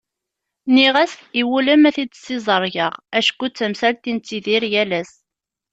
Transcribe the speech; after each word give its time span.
Nniɣ-as 0.67 1.13
iwulem 1.41 1.83
ad 1.89 1.93
t-id-ssiẓergeɣ 1.95 2.93
acku 3.19 3.45
d 3.49 3.53
tamsalt 3.57 4.09
i 4.09 4.13
nettidir 4.13 4.63
yal 4.73 4.91
ass. 4.99 5.13